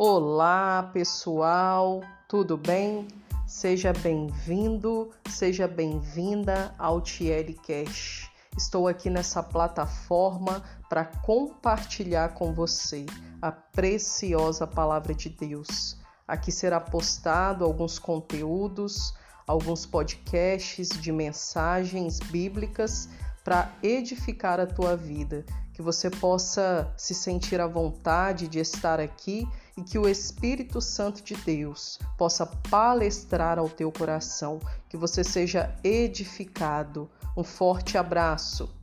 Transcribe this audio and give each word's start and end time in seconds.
Olá, 0.00 0.90
pessoal, 0.92 2.04
tudo 2.28 2.56
bem? 2.56 3.08
Seja 3.48 3.92
bem-vindo, 3.92 5.10
seja 5.28 5.66
bem-vinda 5.66 6.72
ao 6.78 7.00
Tiele 7.00 7.54
Cash. 7.54 8.30
Estou 8.56 8.86
aqui 8.86 9.10
nessa 9.10 9.42
plataforma 9.42 10.62
para 10.88 11.04
compartilhar 11.04 12.28
com 12.34 12.54
você 12.54 13.06
a 13.42 13.50
preciosa 13.50 14.68
palavra 14.68 15.12
de 15.12 15.30
Deus. 15.30 15.98
Aqui 16.28 16.52
será 16.52 16.78
postado 16.78 17.64
alguns 17.64 17.98
conteúdos, 17.98 19.12
alguns 19.48 19.84
podcasts 19.84 20.90
de 20.90 21.10
mensagens 21.10 22.20
bíblicas 22.20 23.08
para 23.44 23.70
edificar 23.82 24.60
a 24.60 24.66
tua 24.66 24.96
vida, 24.96 25.44
que 25.72 25.82
você 25.82 26.10
possa 26.10 26.92
se 26.96 27.14
sentir 27.14 27.60
à 27.60 27.66
vontade 27.66 28.48
de 28.48 28.58
estar 28.58 29.00
aqui 29.00 29.46
e 29.76 29.82
que 29.82 29.98
o 29.98 30.08
Espírito 30.08 30.80
Santo 30.80 31.22
de 31.22 31.34
Deus 31.36 31.98
possa 32.16 32.44
palestrar 32.46 33.58
ao 33.58 33.68
teu 33.68 33.92
coração, 33.92 34.58
que 34.88 34.96
você 34.96 35.22
seja 35.22 35.74
edificado. 35.84 37.08
Um 37.36 37.44
forte 37.44 37.96
abraço. 37.96 38.77